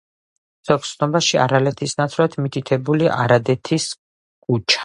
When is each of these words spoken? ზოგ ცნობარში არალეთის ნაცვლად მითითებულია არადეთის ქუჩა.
ზოგ 0.69 0.87
ცნობარში 0.91 1.39
არალეთის 1.43 1.95
ნაცვლად 2.01 2.39
მითითებულია 2.47 3.21
არადეთის 3.27 3.91
ქუჩა. 4.47 4.79